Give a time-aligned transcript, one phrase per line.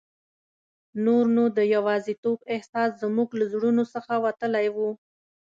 [1.05, 4.89] نور نو د یوازیتوب احساس زموږ له زړونو څخه وتلی وو.